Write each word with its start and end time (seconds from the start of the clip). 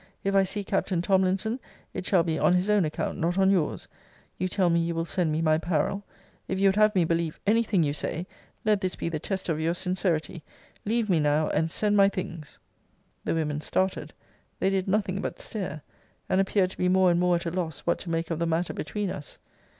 If 0.23 0.33
I 0.33 0.41
see 0.41 0.63
Captain 0.63 0.99
Tomlinson, 1.03 1.59
it 1.93 2.07
shall 2.07 2.23
be 2.23 2.39
on 2.39 2.55
his 2.55 2.71
own 2.71 2.85
account, 2.85 3.19
not 3.19 3.37
on 3.37 3.51
your's. 3.51 3.87
You 4.39 4.47
tell 4.47 4.71
me 4.71 4.79
you 4.79 4.95
will 4.95 5.05
send 5.05 5.31
me 5.31 5.43
my 5.43 5.53
apparel 5.57 6.03
if 6.47 6.59
you 6.59 6.69
would 6.69 6.75
have 6.75 6.95
me 6.95 7.05
believe 7.05 7.39
any 7.45 7.61
thing 7.61 7.83
you 7.83 7.93
say, 7.93 8.25
let 8.65 8.81
this 8.81 8.95
be 8.95 9.09
the 9.09 9.19
test 9.19 9.47
of 9.47 9.59
your 9.59 9.75
sincerity. 9.75 10.43
Leave 10.85 11.07
me 11.07 11.19
now, 11.19 11.49
and 11.49 11.69
send 11.69 11.95
my 11.97 12.09
things. 12.09 12.57
The 13.25 13.35
women 13.35 13.61
started. 13.61 14.11
They 14.59 14.71
did 14.71 14.87
nothing 14.87 15.21
but 15.21 15.39
stare; 15.39 15.83
and 16.27 16.41
appeared 16.41 16.71
to 16.71 16.79
be 16.79 16.89
more 16.89 17.11
and 17.11 17.19
more 17.19 17.35
at 17.35 17.45
a 17.45 17.51
loss 17.51 17.81
what 17.81 17.99
to 17.99 18.09
make 18.09 18.31
of 18.31 18.39
the 18.39 18.47
matter 18.47 18.73
between 18.73 19.11
us. 19.11 19.37